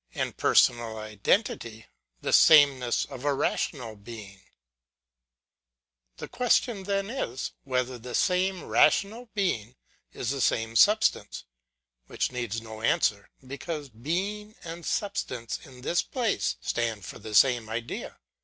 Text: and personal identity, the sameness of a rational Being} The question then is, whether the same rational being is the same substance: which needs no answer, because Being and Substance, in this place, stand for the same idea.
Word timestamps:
and 0.15 0.35
personal 0.35 0.97
identity, 0.97 1.85
the 2.21 2.33
sameness 2.33 3.05
of 3.05 3.23
a 3.23 3.31
rational 3.35 3.95
Being} 3.95 4.41
The 6.17 6.27
question 6.27 6.85
then 6.85 7.11
is, 7.11 7.51
whether 7.65 7.99
the 7.99 8.15
same 8.15 8.63
rational 8.63 9.29
being 9.35 9.75
is 10.11 10.31
the 10.31 10.41
same 10.41 10.75
substance: 10.75 11.43
which 12.07 12.31
needs 12.31 12.63
no 12.63 12.81
answer, 12.81 13.29
because 13.45 13.89
Being 13.89 14.55
and 14.63 14.83
Substance, 14.87 15.59
in 15.63 15.81
this 15.81 16.01
place, 16.01 16.55
stand 16.61 17.05
for 17.05 17.19
the 17.19 17.35
same 17.35 17.69
idea. 17.69 18.17